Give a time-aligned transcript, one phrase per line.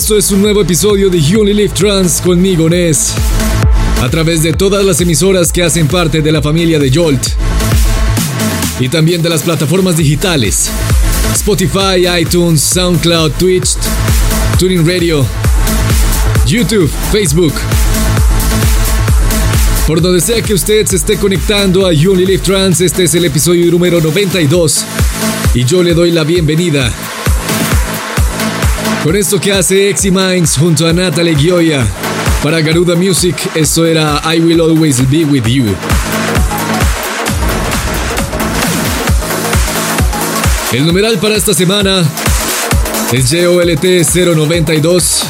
[0.00, 3.12] esto es un nuevo episodio de Only Live Trans conmigo, Ness.
[4.00, 7.22] A través de todas las emisoras que hacen parte de la familia de Jolt.
[8.80, 10.70] Y también de las plataformas digitales.
[11.34, 13.76] Spotify, iTunes, SoundCloud, Twitch,
[14.58, 15.26] Tuning Radio,
[16.46, 17.52] YouTube, Facebook.
[19.86, 23.26] Por donde sea que usted se esté conectando a Only Live Trans, este es el
[23.26, 24.82] episodio número 92.
[25.52, 26.90] Y yo le doy la bienvenida
[29.04, 30.12] con esto que hace Exy
[30.58, 31.86] junto a Natalie Gioia.
[32.42, 35.74] Para Garuda Music, esto era I Will Always Be With You.
[40.72, 42.04] El numeral para esta semana
[43.12, 43.84] es JOLT
[44.14, 45.22] 092.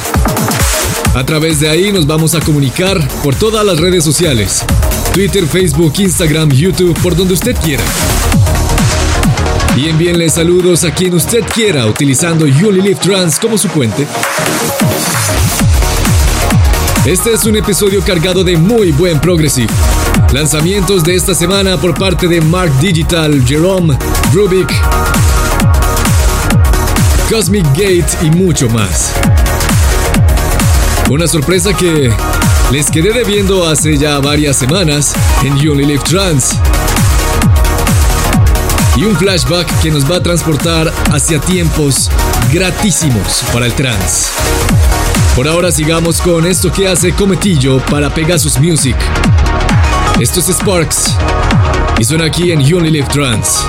[1.15, 4.65] A través de ahí nos vamos a comunicar por todas las redes sociales.
[5.13, 7.83] Twitter, Facebook, Instagram, YouTube, por donde usted quiera.
[9.77, 12.47] Y envíenle saludos a quien usted quiera utilizando
[12.83, 14.07] Live Trans como su puente.
[17.07, 19.73] Este es un episodio cargado de muy buen progressive.
[20.33, 23.97] Lanzamientos de esta semana por parte de Mark Digital, Jerome,
[24.33, 24.71] Rubik,
[27.31, 29.13] Cosmic Gate y mucho más.
[31.09, 32.13] Una sorpresa que
[32.71, 36.57] les quedé debiendo hace ya varias semanas en Live Trans
[38.97, 42.11] y un flashback que nos va a transportar hacia tiempos
[42.53, 44.31] gratísimos para el trance.
[45.35, 48.97] Por ahora sigamos con esto que hace Cometillo para Pegasus Music.
[50.19, 51.17] Esto es Sparks
[51.99, 53.61] y suena aquí en You Only Trance.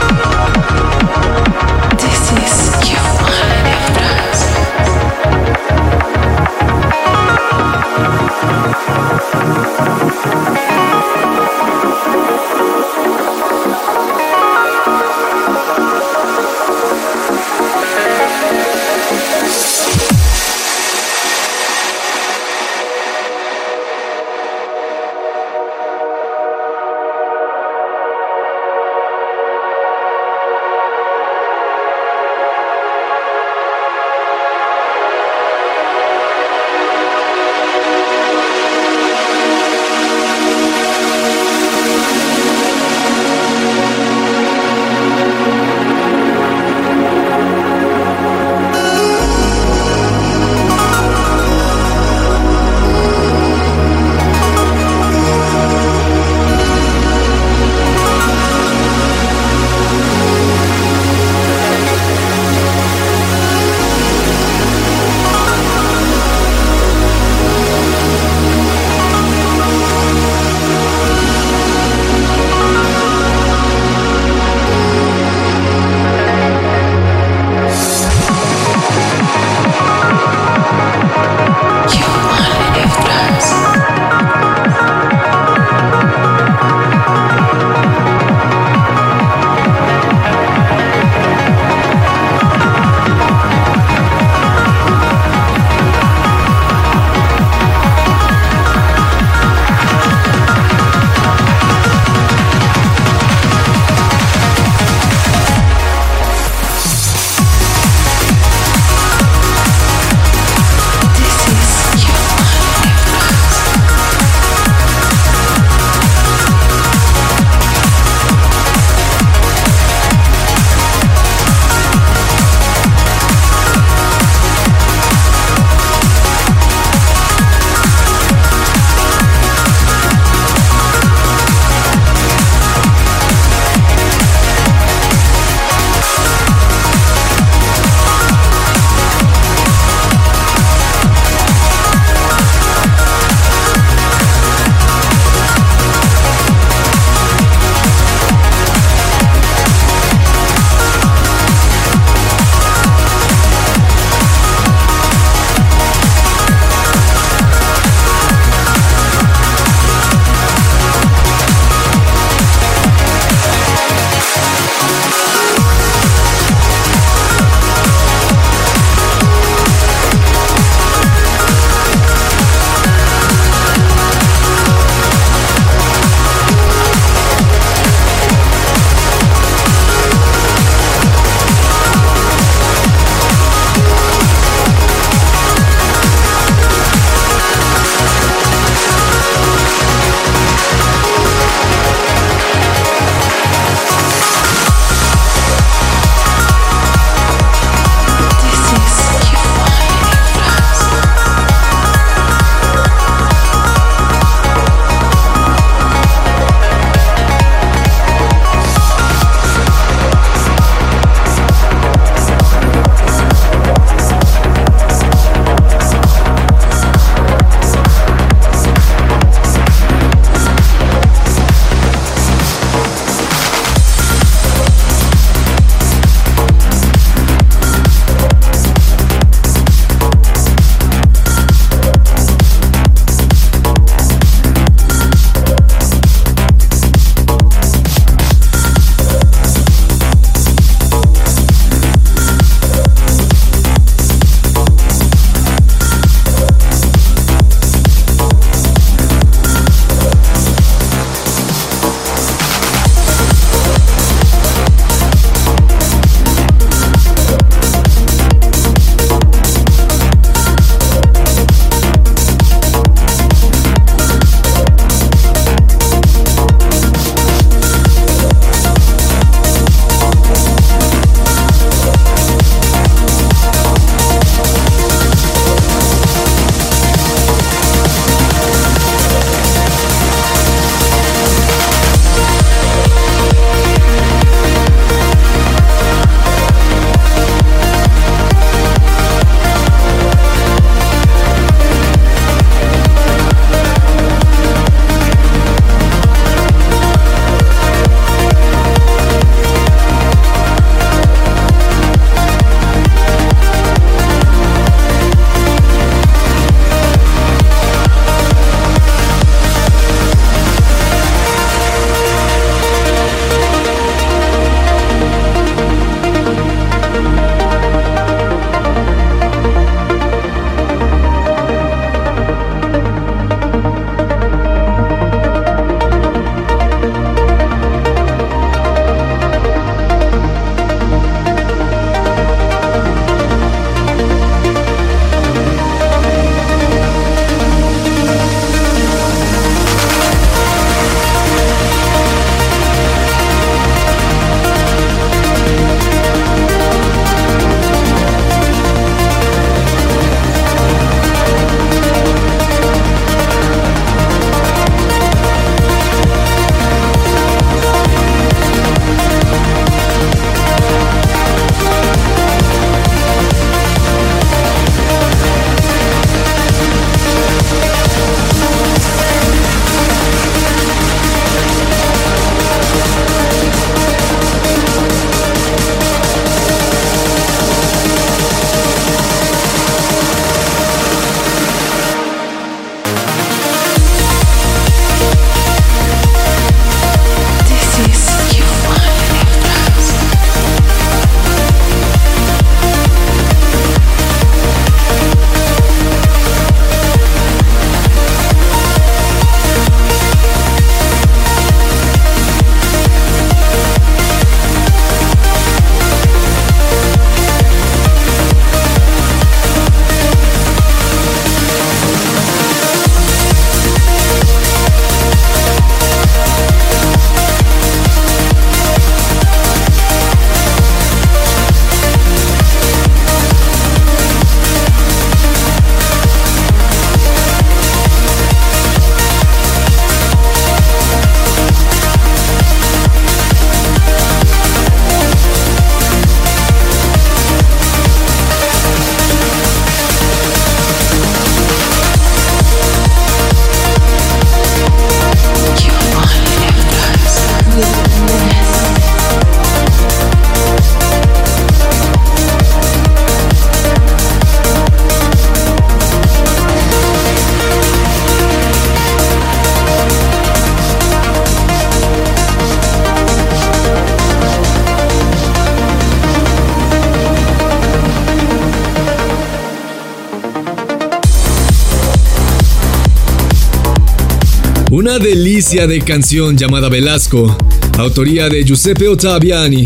[474.93, 477.37] Una delicia de canción llamada Velasco,
[477.77, 479.63] autoría de Giuseppe Ottaviani,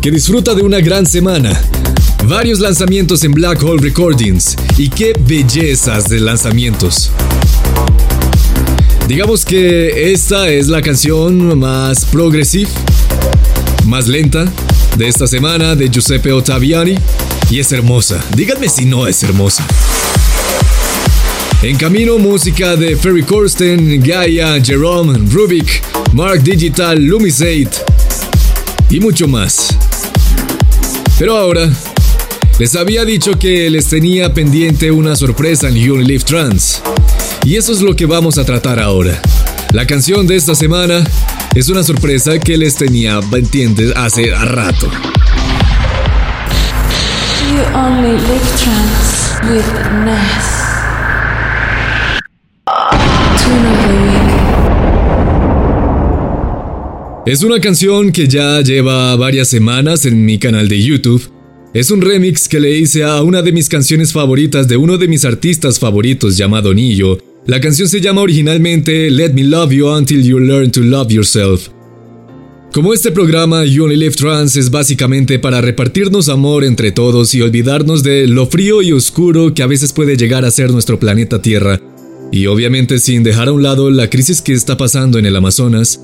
[0.00, 1.52] que disfruta de una gran semana.
[2.24, 7.10] Varios lanzamientos en Black Hole Recordings y qué bellezas de lanzamientos.
[9.06, 12.70] Digamos que esta es la canción más progresiva,
[13.84, 14.50] más lenta
[14.96, 16.94] de esta semana de Giuseppe Ottaviani
[17.50, 18.24] y es hermosa.
[18.34, 19.66] Díganme si no es hermosa.
[21.60, 27.70] En camino, música de Ferry Corsten, Gaia, Jerome, Rubik, Mark Digital, Lumisate
[28.88, 29.76] y mucho más.
[31.18, 31.68] Pero ahora,
[32.60, 36.80] les había dicho que les tenía pendiente una sorpresa en Unilive Trans.
[37.44, 39.20] Y eso es lo que vamos a tratar ahora.
[39.72, 41.02] La canción de esta semana
[41.56, 44.88] es una sorpresa que les tenía pendiente hace rato.
[47.50, 49.64] You only live trance with
[57.28, 61.30] Es una canción que ya lleva varias semanas en mi canal de YouTube.
[61.74, 65.08] Es un remix que le hice a una de mis canciones favoritas de uno de
[65.08, 67.18] mis artistas favoritos llamado Nillo.
[67.44, 71.68] La canción se llama originalmente Let Me Love You Until You Learn to Love Yourself.
[72.72, 77.42] Como este programa You Only Live Trans es básicamente para repartirnos amor entre todos y
[77.42, 81.42] olvidarnos de lo frío y oscuro que a veces puede llegar a ser nuestro planeta
[81.42, 81.78] Tierra,
[82.32, 86.00] y obviamente sin dejar a un lado la crisis que está pasando en el Amazonas,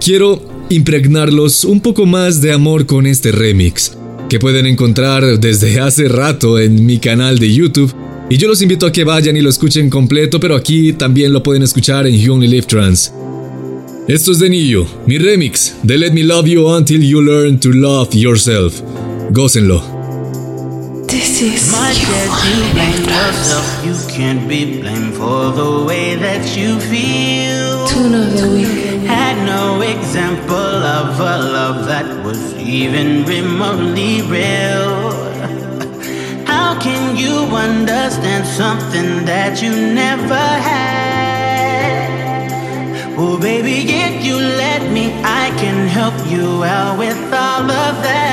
[0.00, 3.96] quiero impregnarlos un poco más de amor con este remix,
[4.28, 7.94] que pueden encontrar desde hace rato en mi canal de YouTube.
[8.30, 11.42] Y yo los invito a que vayan y lo escuchen completo, pero aquí también lo
[11.42, 13.12] pueden escuchar en You Only Live Trans.
[14.08, 17.70] Esto es de Nillo, mi remix de Let Me Love You Until You Learn to
[17.70, 18.80] Love Yourself.
[19.30, 19.82] Gócenlo.
[21.06, 23.84] This is My dad, you blame yourself.
[23.84, 27.72] You can't be blamed for the way that you feel.
[27.92, 28.81] tune of the week.
[30.12, 35.10] Example of a love that was even remotely real.
[36.46, 40.34] How can you understand something that you never
[40.68, 42.12] had?
[43.16, 48.31] Oh, baby, if you let me, I can help you out with all of that.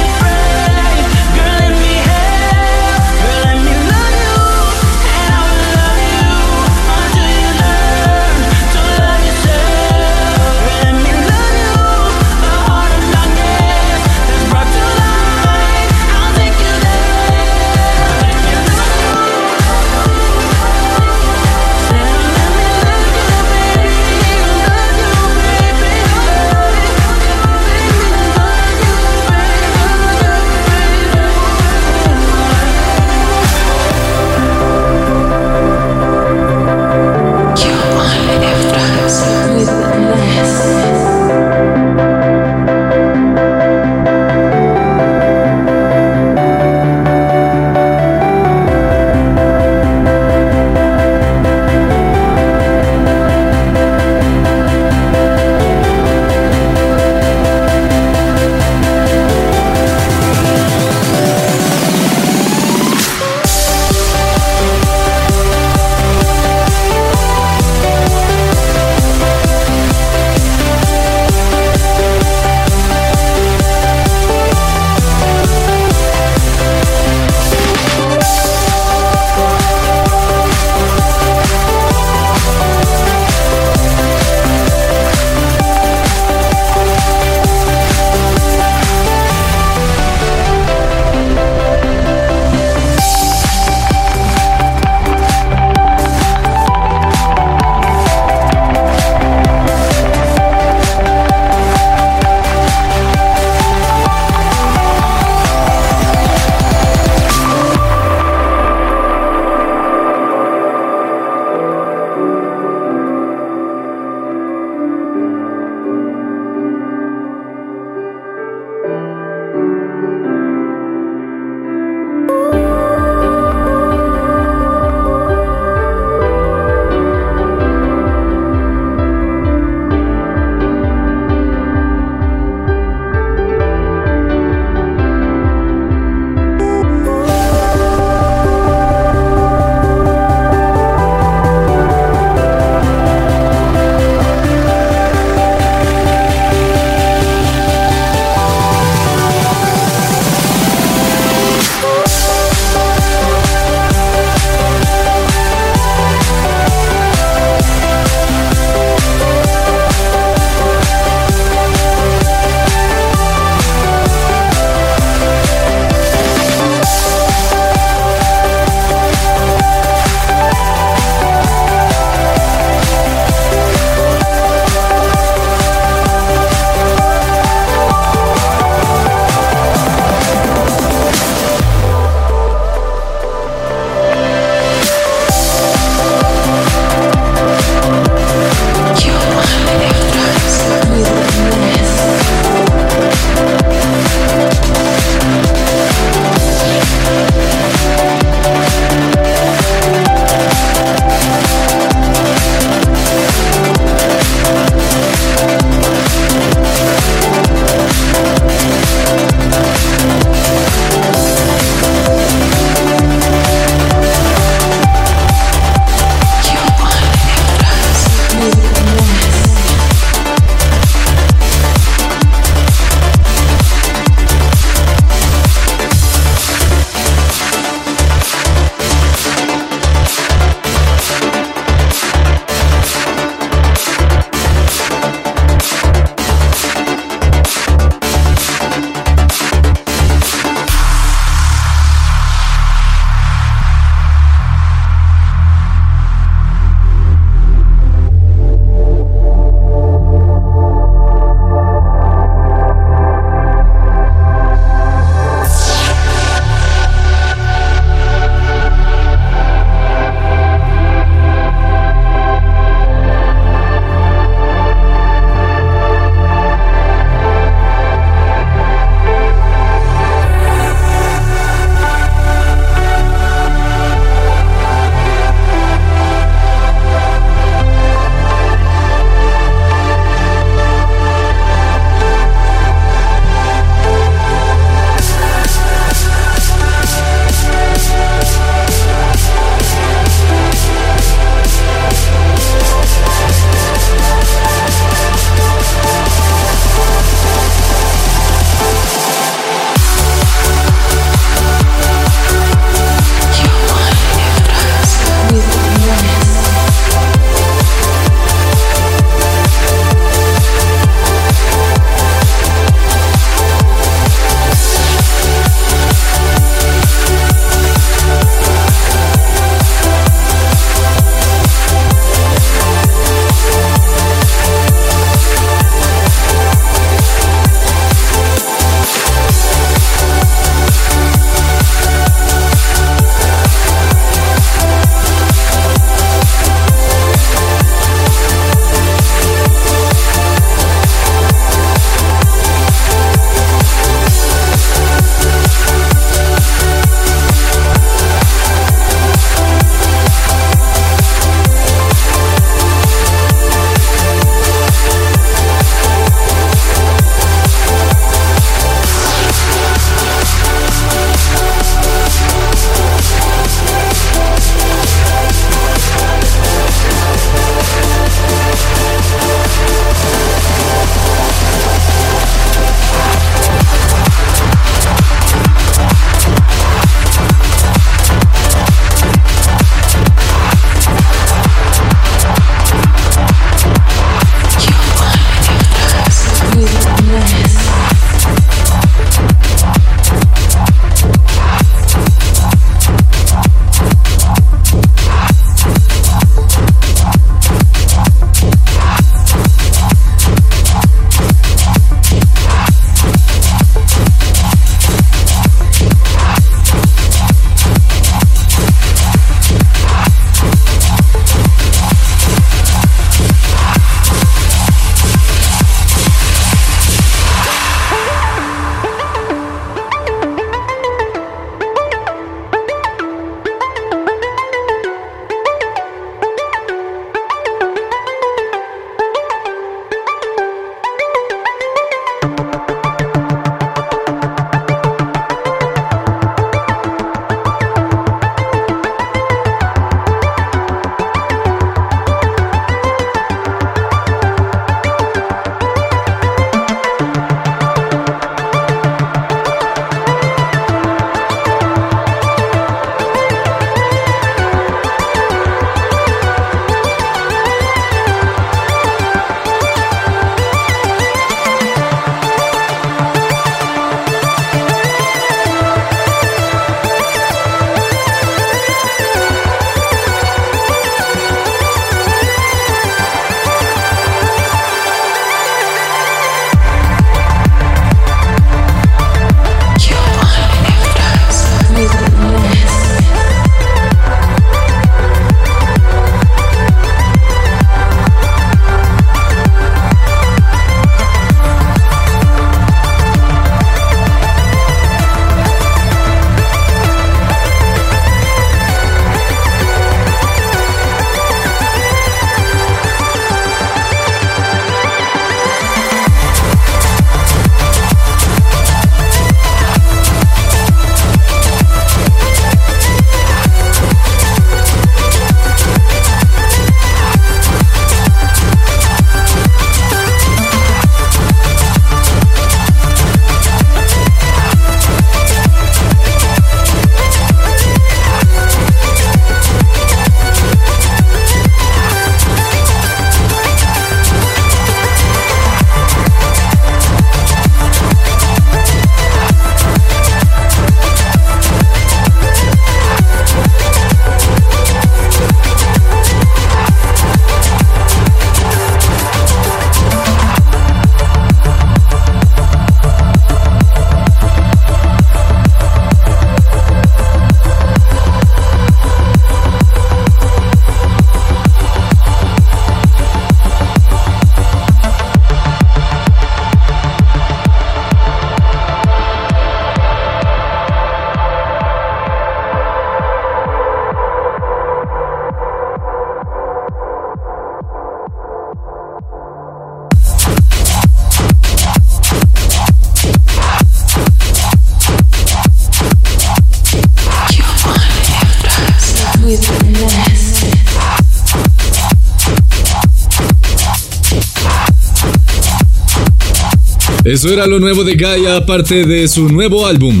[597.10, 600.00] Eso era lo nuevo de Gaia, aparte de su nuevo álbum,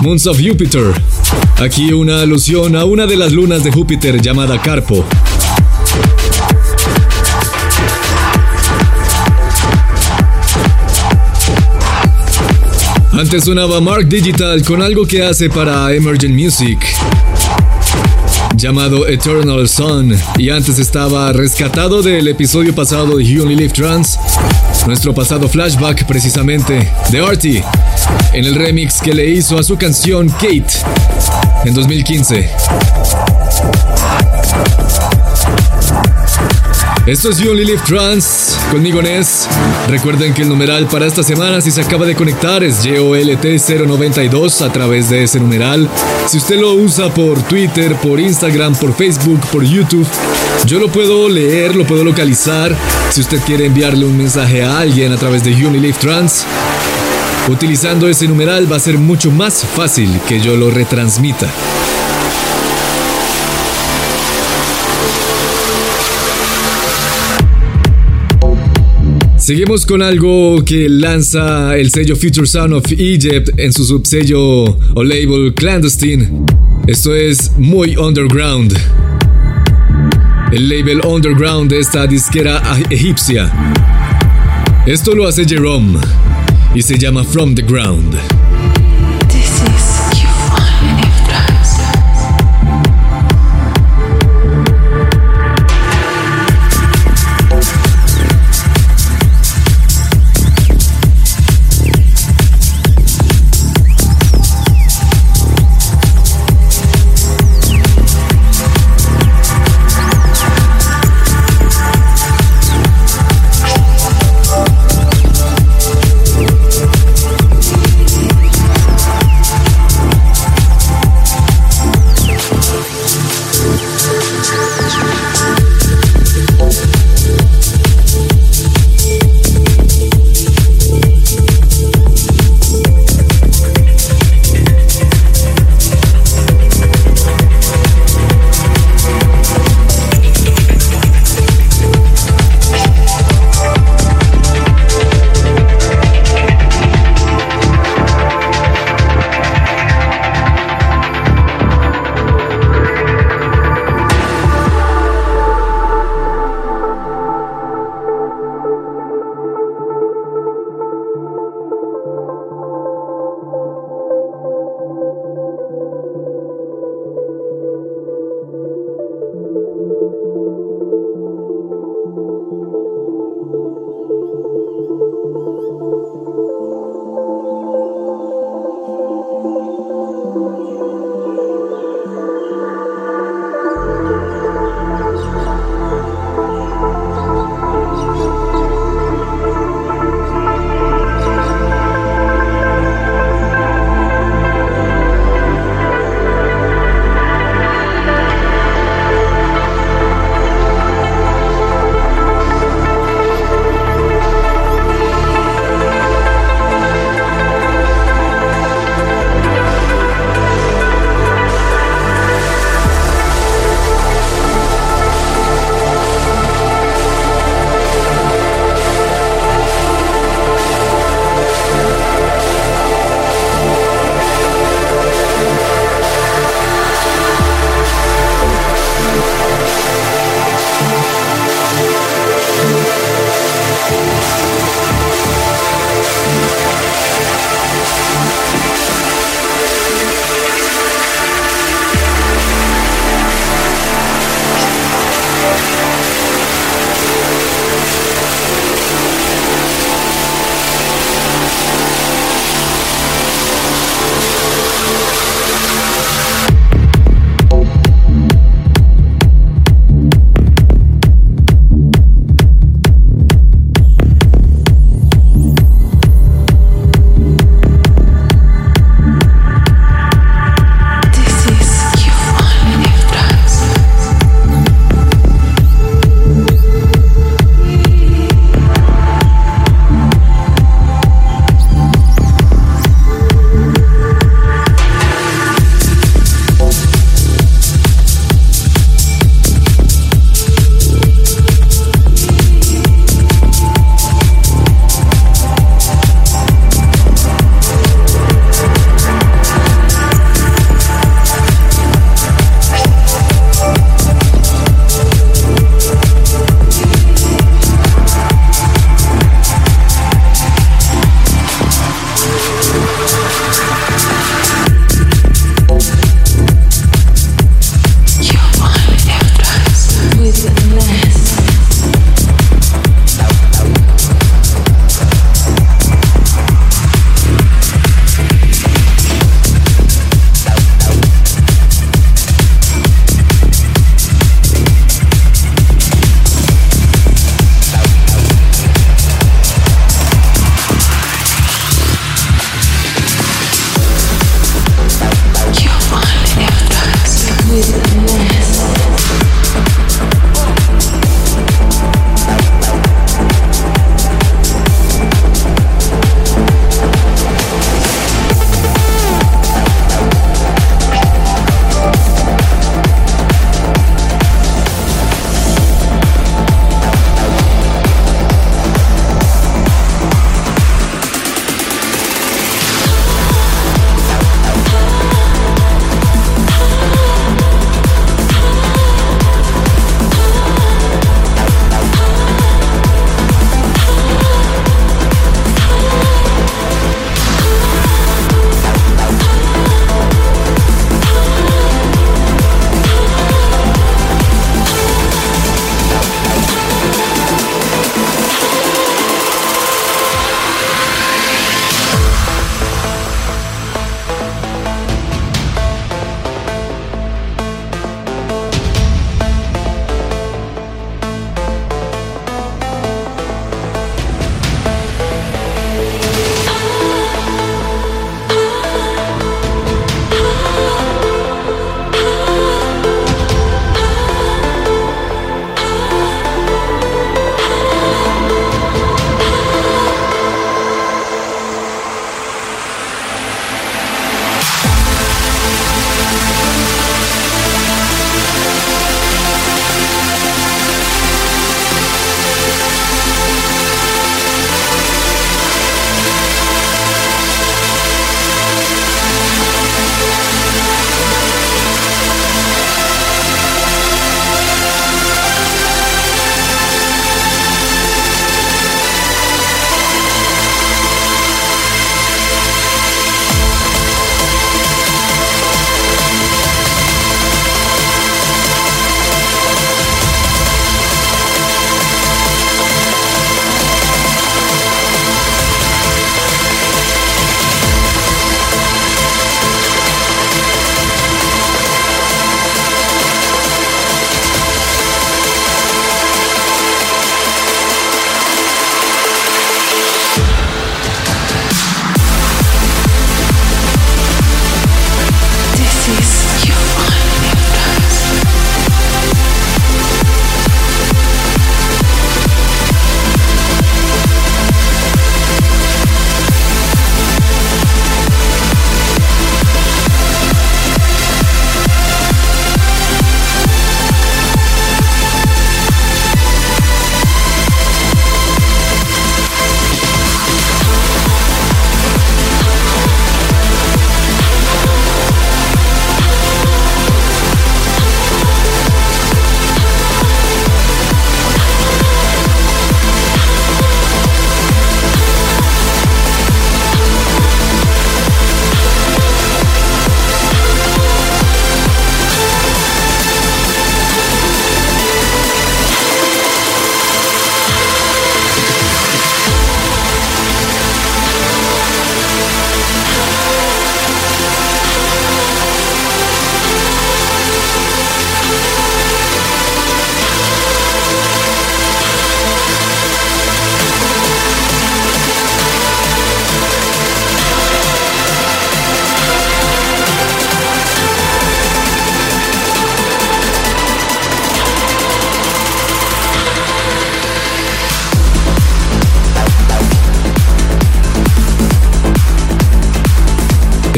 [0.00, 0.94] Moons of Jupiter.
[1.58, 5.04] Aquí una alusión a una de las lunas de Júpiter llamada Carpo.
[13.12, 16.78] Antes sonaba Mark Digital con algo que hace para Emergent Music
[18.56, 24.18] llamado Eternal Sun y antes estaba rescatado del episodio pasado de You Only Live Trans,
[24.86, 27.64] nuestro pasado flashback precisamente de Artie,
[28.32, 30.66] en el remix que le hizo a su canción Kate
[31.64, 32.50] en 2015.
[37.06, 39.48] Esto es You Only Live Trans, conmigo Nes.
[39.88, 44.72] Recuerden que el numeral para esta semana, si se acaba de conectar, es YOLT092 a
[44.72, 45.88] través de ese numeral.
[46.28, 50.06] Si usted lo usa por Twitter, por Instagram, por Facebook, por YouTube,
[50.66, 52.76] yo lo puedo leer, lo puedo localizar.
[53.10, 56.44] Si usted quiere enviarle un mensaje a alguien a través de Live Trans,
[57.48, 61.48] utilizando ese numeral va a ser mucho más fácil que yo lo retransmita.
[69.38, 75.02] Seguimos con algo que lanza el sello Future Sound of Egypt en su subsello o
[75.02, 76.28] label Clandestine.
[76.86, 78.76] Esto es muy underground.
[80.52, 82.60] El label underground de esta disquera
[82.90, 83.52] egipcia.
[84.84, 86.00] Esto lo hace Jerome
[86.74, 88.16] y se llama From the Ground.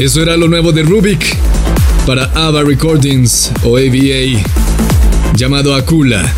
[0.03, 1.37] Eso era lo nuevo de Rubik
[2.05, 4.43] para Ava Recordings o AVA,
[5.33, 6.29] llamado Akula.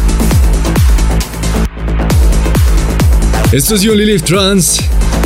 [3.51, 4.81] Esto es You Live Trans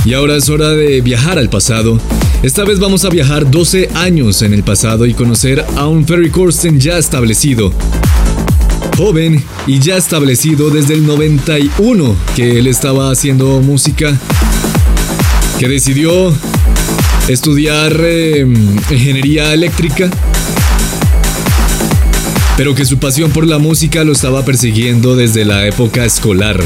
[0.05, 1.99] y ahora es hora de viajar al pasado.
[2.41, 6.29] Esta vez vamos a viajar 12 años en el pasado y conocer a un Ferry
[6.29, 7.73] Corsten ya establecido.
[8.95, 14.17] Joven y ya establecido desde el 91 que él estaba haciendo música,
[15.59, 16.33] que decidió
[17.27, 18.53] estudiar em,
[18.89, 20.09] ingeniería eléctrica,
[22.57, 26.59] pero que su pasión por la música lo estaba persiguiendo desde la época escolar,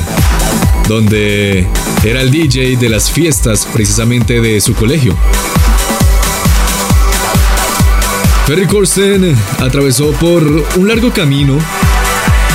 [0.88, 1.68] donde
[2.04, 5.18] era el DJ de las fiestas precisamente de su colegio.
[8.46, 10.44] Ferry Corsten atravesó por
[10.76, 11.58] un largo camino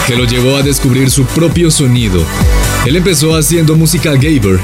[0.06, 2.22] que lo llevó a descubrir su propio sonido.
[2.86, 4.58] Él empezó haciendo música gaber,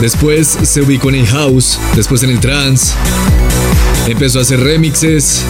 [0.00, 2.94] Después se ubicó en el house, después en el trance.
[4.06, 5.44] Empezó a hacer remixes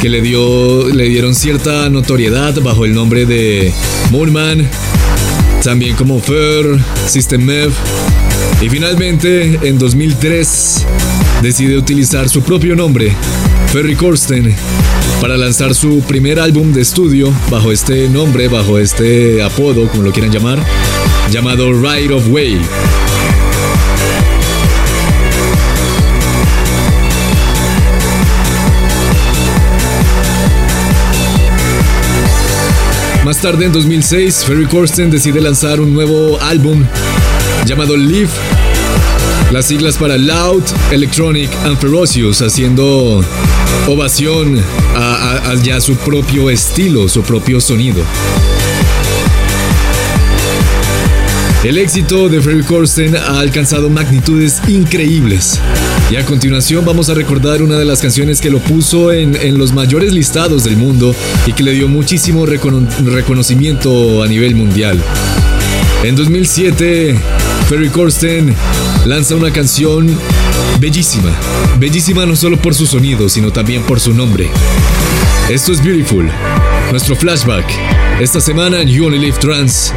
[0.00, 3.72] que le, dio, le dieron cierta notoriedad bajo el nombre de
[4.10, 4.68] Moonman,
[5.62, 7.72] también como Fur, System Mev.
[8.60, 10.84] Y finalmente, en 2003,
[11.42, 13.16] decide utilizar su propio nombre,
[13.72, 14.54] Ferry Corsten,
[15.20, 20.12] para lanzar su primer álbum de estudio bajo este nombre, bajo este apodo, como lo
[20.12, 20.58] quieran llamar,
[21.30, 22.60] llamado Right of Way.
[33.24, 36.84] Más tarde, en 2006, Ferry Corsten decide lanzar un nuevo álbum
[37.64, 38.28] llamado Live,
[39.50, 43.24] las siglas para Loud, Electronic and Ferocious, haciendo
[43.88, 44.62] ovación
[44.94, 48.04] a, ya su propio estilo, su propio sonido.
[51.64, 55.58] El éxito de Ferry Corsten ha alcanzado magnitudes increíbles.
[56.10, 59.72] Y a continuación vamos a recordar una de las canciones que lo puso en, los
[59.72, 65.02] mayores listados del mundo y que le dio muchísimo reconocimiento a nivel mundial.
[66.02, 67.18] En 2007,
[67.70, 68.54] Ferry Corsten
[69.06, 70.14] lanza una canción
[70.80, 71.30] bellísima.
[71.78, 74.50] Bellísima no solo por su sonido, sino también por su nombre.
[75.48, 76.30] Esto es Beautiful,
[76.90, 77.64] nuestro flashback.
[78.20, 79.94] Esta semana en You Only Live Trans.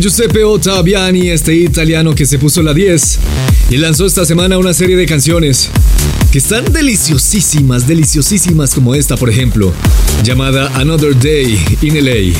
[0.00, 3.18] Giuseppe Ottaviani, este italiano que se puso la 10
[3.68, 5.68] y lanzó esta semana una serie de canciones
[6.32, 9.74] que están deliciosísimas, deliciosísimas como esta, por ejemplo,
[10.22, 12.34] llamada Another Day in LA.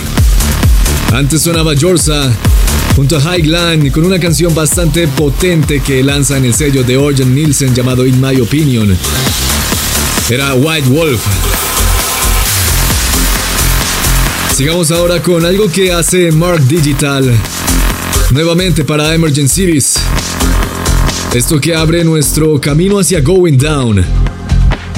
[1.15, 2.33] Antes sonaba Jorsa
[2.97, 7.35] junto a Highland con una canción bastante potente que lanza en el sello de Orjan
[7.35, 8.97] Nielsen llamado In My Opinion.
[10.31, 11.70] Era White Wolf.
[14.61, 17.25] Sigamos ahora con algo que hace Mark Digital.
[18.31, 19.79] Nuevamente para Emergency
[21.33, 24.05] Esto que abre nuestro camino hacia Going Down.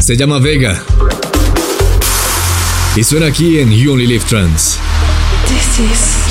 [0.03, 0.83] Se llama Vega.
[2.97, 4.79] Y suena aquí en You Only Live Trans.
[5.47, 6.22] This is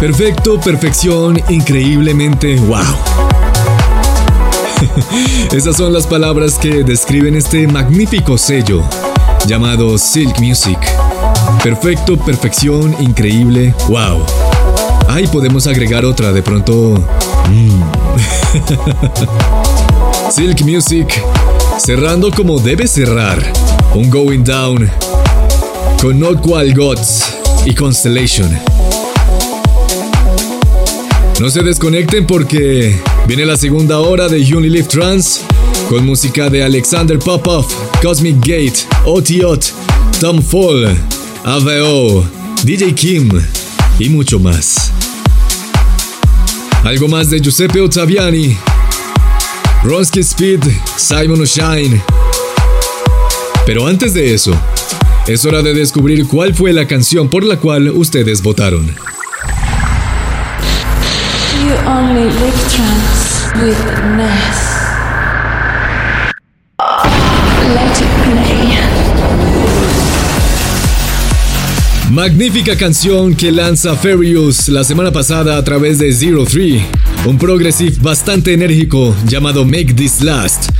[0.00, 2.84] Perfecto, perfección, increíblemente wow.
[5.52, 8.82] Esas son las palabras que describen este magnífico sello
[9.46, 10.78] llamado Silk Music.
[11.62, 14.22] Perfecto, perfección, increíble, wow.
[15.08, 17.02] Ahí podemos agregar otra de pronto.
[17.48, 17.82] Mm.
[20.30, 21.22] Silk Music,
[21.78, 23.38] cerrando como debe cerrar.
[23.94, 24.90] Un Going Down
[26.02, 28.75] con Not Qual Gods y Constellation.
[31.38, 35.42] No se desconecten porque viene la segunda hora de Unilive Trans
[35.86, 37.66] con música de Alexander Popov,
[38.02, 39.70] Cosmic Gate, Otiot,
[40.18, 40.96] Tom Fall,
[41.44, 42.24] AVO,
[42.64, 43.28] DJ Kim
[43.98, 44.90] y mucho más.
[46.84, 48.56] Algo más de Giuseppe Ottaviani,
[49.84, 50.60] Ronsky Speed,
[50.96, 52.02] Simon O'Shine.
[53.66, 54.58] Pero antes de eso,
[55.26, 59.05] es hora de descubrir cuál fue la canción por la cual ustedes votaron.
[61.66, 63.80] You only live trance with
[64.16, 64.58] Ness.
[67.74, 68.78] Let it play.
[72.12, 76.86] Magnífica canción que lanza Furious la semana pasada a través de Zero Three,
[77.24, 80.70] un progressive bastante enérgico llamado Make This Last.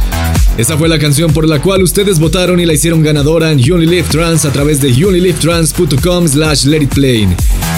[0.56, 4.04] Esa fue la canción por la cual ustedes votaron y la hicieron ganadora en Unilive
[4.08, 7.26] Trans a través de unilivetrans.com slash let it play.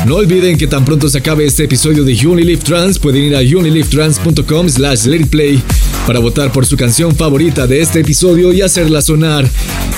[0.08, 3.40] No olviden que tan pronto se acabe este episodio de Unilive Trans pueden ir a
[3.40, 5.62] unilivetrans.com slash let it play
[6.06, 9.46] para votar por su canción favorita de este episodio y hacerla sonar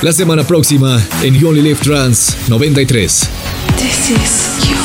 [0.02, 3.28] la semana próxima en Unilive Trans 93.
[3.78, 4.79] This is you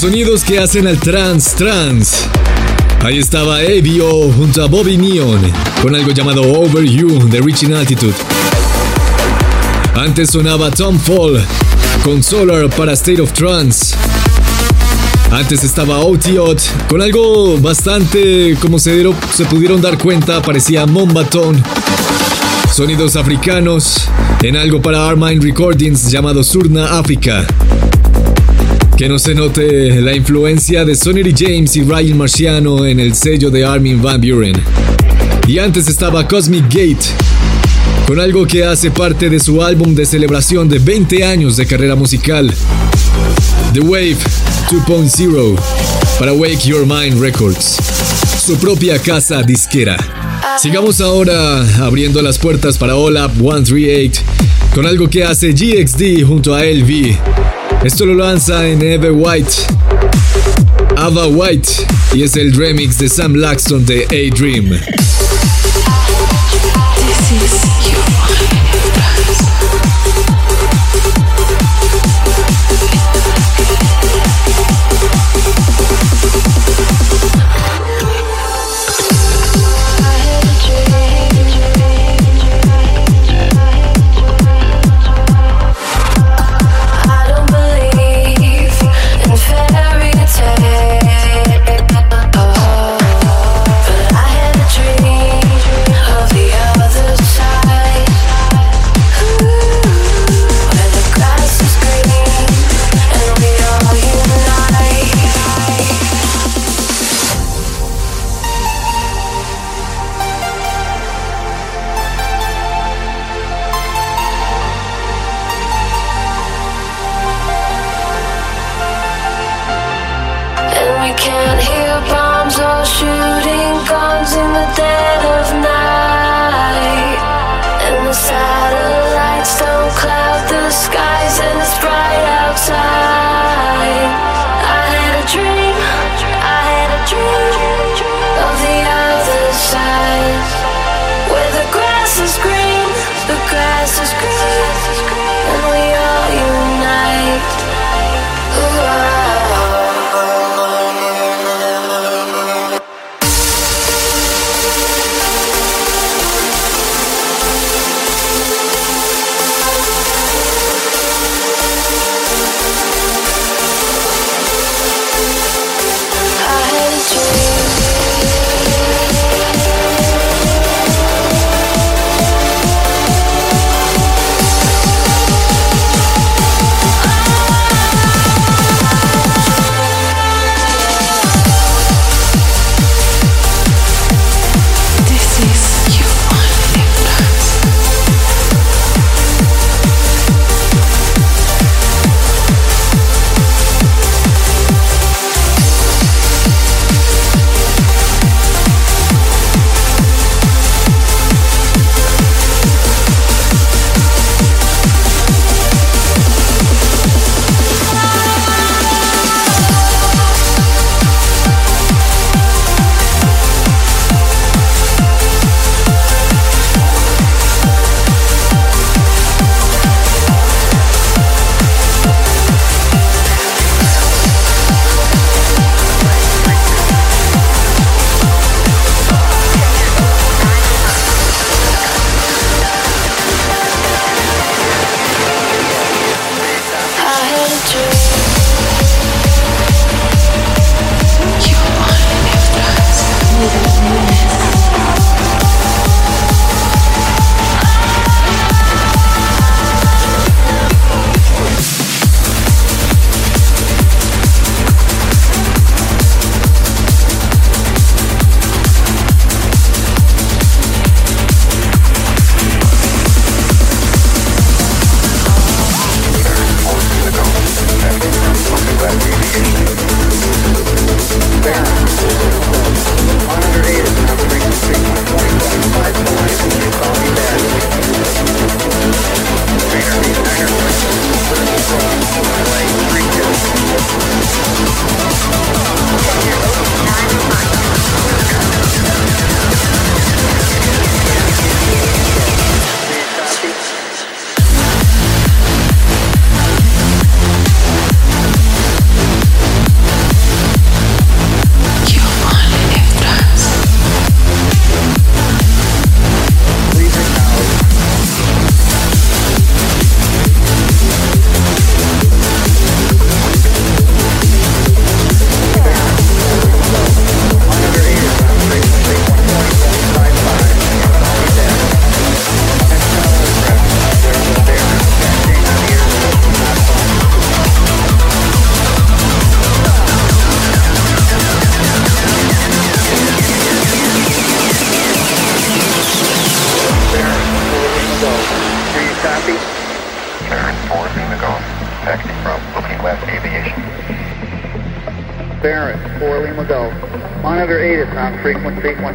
[0.00, 2.26] Sonidos que hacen al trans trans.
[3.04, 5.42] Ahí estaba ABO junto a Bobby Neon
[5.82, 8.14] con algo llamado Over You de Reaching Altitude.
[9.94, 11.44] Antes sonaba Tom Fall
[12.02, 13.94] con Solar para State of Trance.
[15.32, 21.62] Antes estaba Otiot con algo bastante, como se, dieron, se pudieron dar cuenta, parecía Mombatón.
[22.72, 24.08] Sonidos africanos
[24.40, 27.46] en algo para Armine Recordings llamado Surna África.
[29.00, 33.48] Que no se note la influencia de Sonny James y Ryan Marciano en el sello
[33.48, 34.62] de Armin Van Buren.
[35.48, 37.06] Y antes estaba Cosmic Gate,
[38.06, 41.94] con algo que hace parte de su álbum de celebración de 20 años de carrera
[41.94, 42.52] musical,
[43.72, 44.18] The Wave
[44.70, 45.58] 2.0,
[46.18, 47.78] para Wake Your Mind Records,
[48.44, 49.96] su propia casa disquera.
[50.60, 54.20] Sigamos ahora abriendo las puertas para Olap 138,
[54.74, 57.59] con algo que hace GXD junto a LV.
[57.82, 59.52] Esto lo lanza en Eve White,
[60.96, 61.68] Ava White,
[62.14, 64.78] y es el remix de Sam Laxton de A Dream.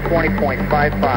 [0.10, 1.15] 120.55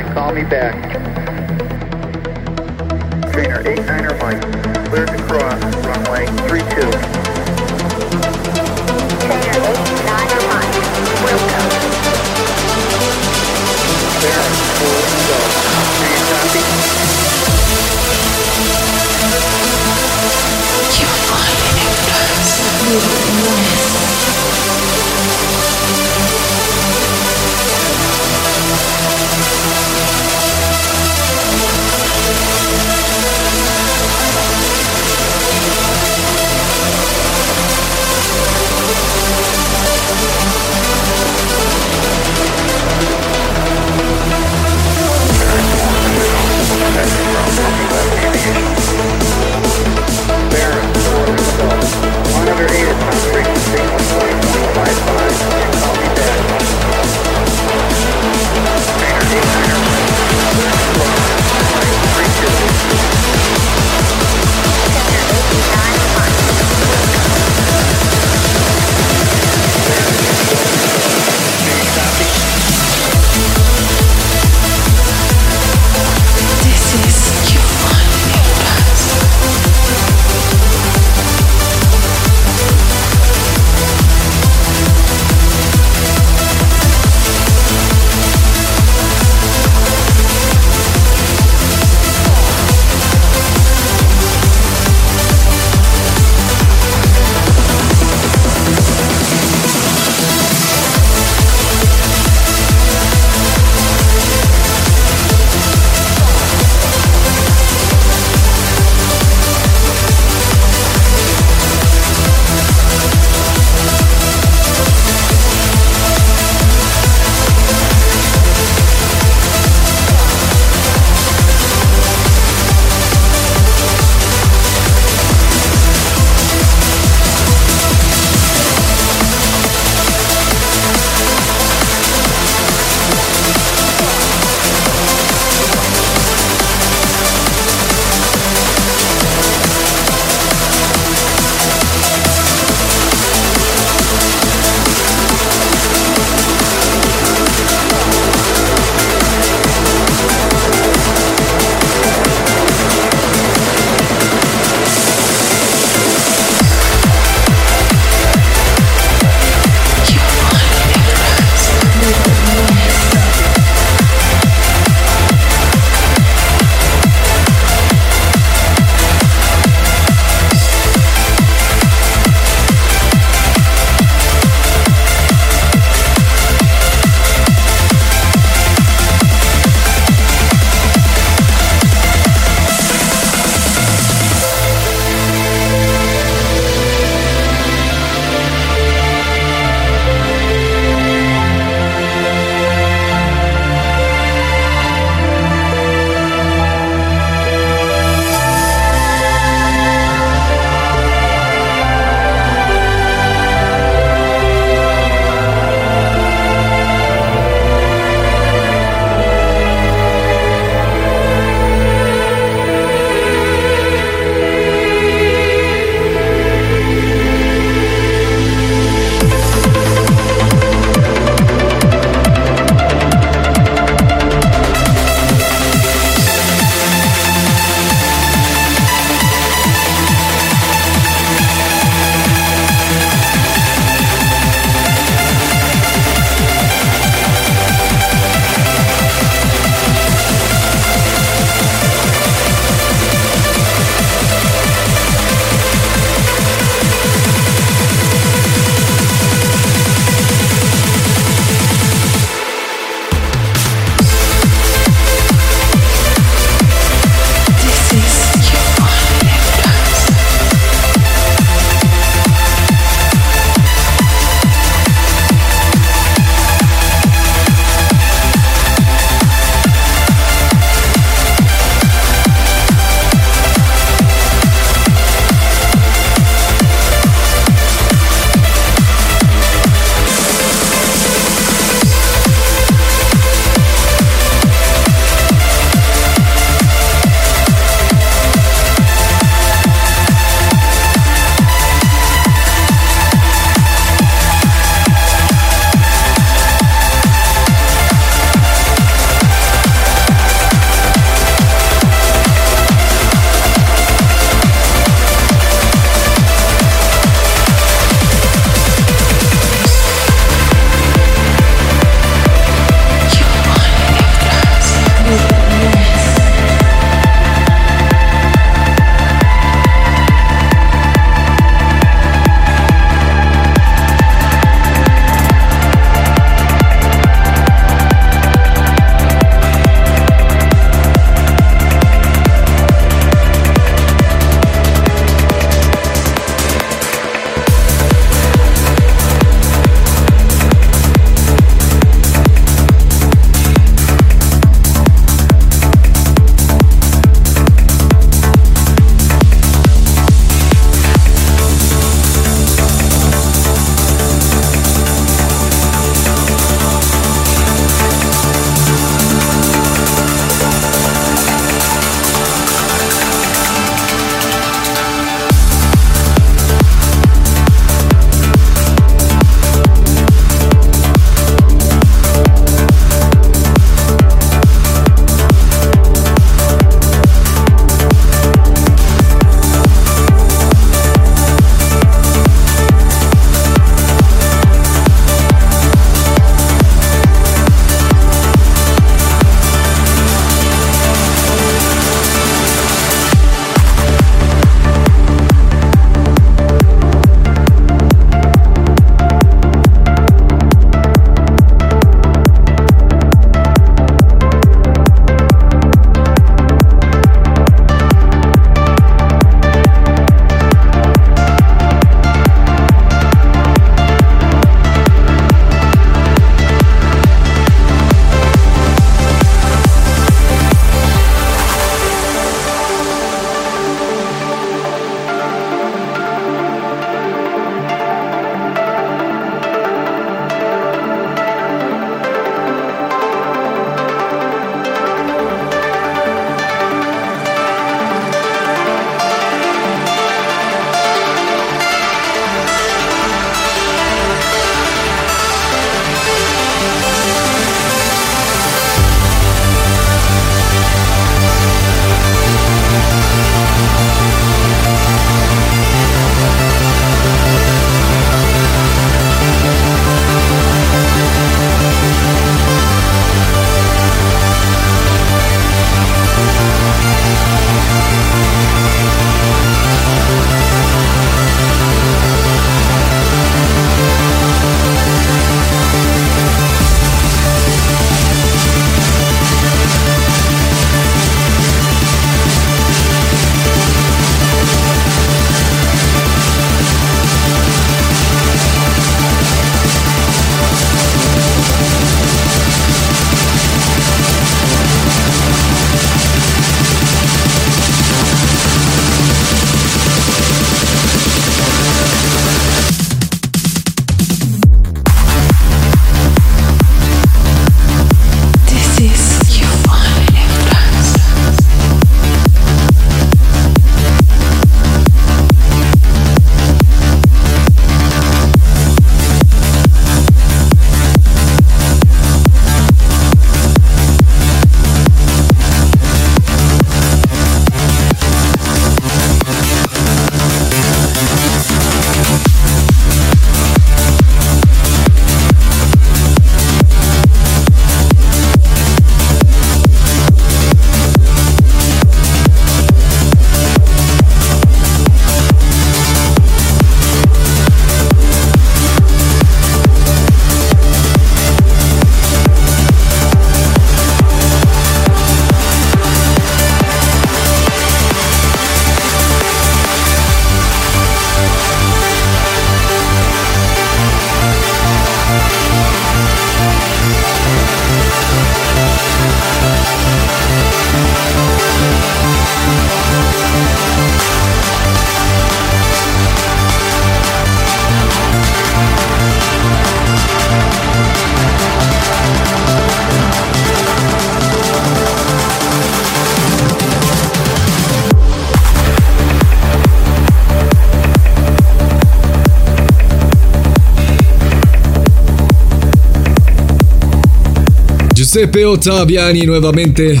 [598.14, 600.00] Giuseppe Ottaviani nuevamente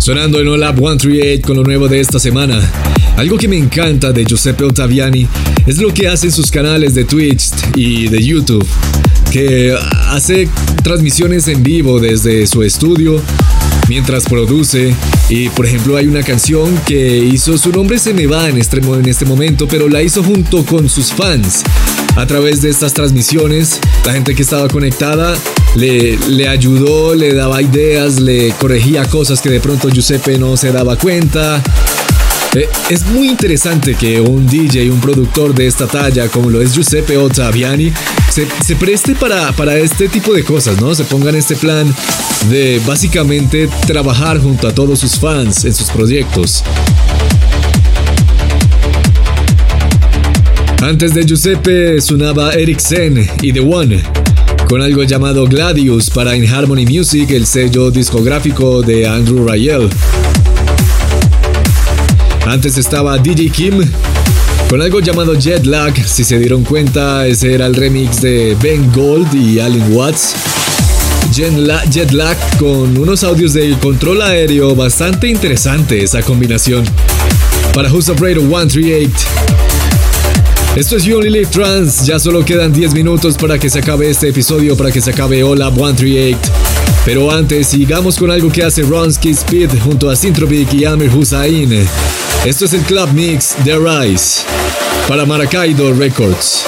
[0.00, 2.60] sonando en Olab 138 con lo nuevo de esta semana.
[3.16, 5.24] Algo que me encanta de Giuseppe Ottaviani
[5.64, 8.66] es lo que hace en sus canales de Twitch y de YouTube,
[9.30, 9.72] que
[10.08, 10.48] hace
[10.82, 13.22] transmisiones en vivo desde su estudio
[13.88, 14.92] mientras produce.
[15.28, 18.78] Y por ejemplo hay una canción que hizo, su nombre se me va en este,
[18.78, 21.62] en este momento, pero la hizo junto con sus fans.
[22.16, 25.34] A través de estas transmisiones, la gente que estaba conectada
[25.74, 30.70] le, le ayudó, le daba ideas, le corregía cosas que de pronto Giuseppe no se
[30.70, 31.60] daba cuenta.
[32.54, 36.72] Eh, es muy interesante que un DJ, un productor de esta talla, como lo es
[36.72, 37.92] Giuseppe Ottaviani,
[38.30, 40.94] se, se preste para, para este tipo de cosas, ¿no?
[40.94, 41.92] Se ponga en este plan
[42.48, 46.62] de básicamente trabajar junto a todos sus fans en sus proyectos.
[50.84, 54.02] Antes de Giuseppe sonaba Eric Zen y The One,
[54.68, 59.88] con algo llamado Gladius para In Harmony Music, el sello discográfico de Andrew Rayel.
[62.46, 63.82] Antes estaba DJ Kim
[64.68, 65.94] con algo llamado Jet Lag.
[66.06, 70.34] Si se dieron cuenta, ese era el remix de Ben Gold y Allen Watts.
[71.32, 76.84] Jet Lag con unos audios de control aéreo bastante interesante esa combinación.
[77.72, 79.63] Para Who's Afraid of 138.
[80.76, 82.04] Esto es You Only Live Trans.
[82.04, 85.44] Ya solo quedan 10 minutos para que se acabe este episodio, para que se acabe
[85.44, 86.36] Hola 138.
[87.04, 91.86] Pero antes, sigamos con algo que hace Ronsky Speed junto a Sintrovic y Amir Hussain.
[92.44, 94.42] Esto es el Club Mix The Rise
[95.06, 96.64] para Maracaibo Records.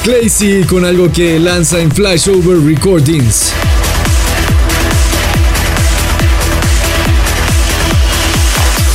[0.00, 3.52] Es Clazy con algo que lanza en Flashover Recordings.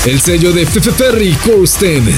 [0.06, 2.08] El sello de Ferry Corsten.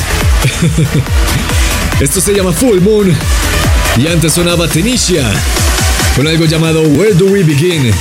[1.99, 3.13] Esto se llama Full Moon.
[3.97, 5.31] Y antes sonaba Tenisha.
[6.15, 7.91] Con algo llamado Where Do We Begin.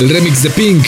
[0.00, 0.86] El remix de Pink.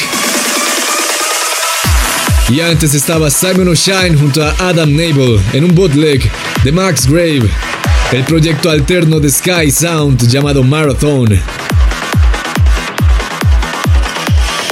[2.49, 6.31] Y antes estaba Simon O'Shine junto a Adam Nable en un bootleg
[6.65, 7.66] de Max Grave.
[8.12, 11.27] El proyecto alterno de Sky Sound llamado Marathon.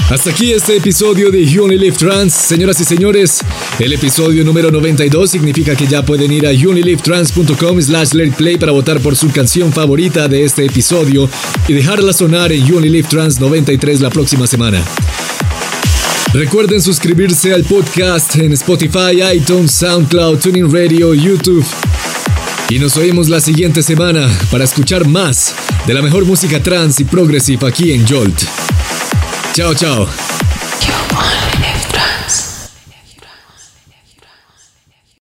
[0.09, 2.33] Hasta aquí este episodio de You Only Live Trans.
[2.33, 3.41] Señoras y señores,
[3.81, 9.01] el episodio número 92 significa que ya pueden ir a unilivetrans.com slash play para votar
[9.01, 11.29] por su canción favorita de este episodio
[11.67, 14.81] y dejarla sonar en You Only Live Trans 93 la próxima semana.
[16.33, 21.65] Recuerden suscribirse al podcast en Spotify, iTunes, SoundCloud, Tuning Radio, YouTube.
[22.75, 25.55] Y nos oímos la siguiente semana para escuchar más
[25.87, 28.43] de la mejor música trans y progressive aquí en Jolt.
[29.53, 30.09] Chao, chao.